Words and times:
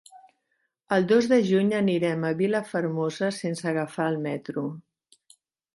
El 0.95 1.03
dos 1.11 1.27
de 1.33 1.37
juny 1.49 1.69
anirem 1.81 2.27
a 2.31 2.33
Vilafermosa 2.41 3.33
sense 3.43 3.73
agafar 3.75 4.13
el 4.15 4.21
metro. 4.29 4.67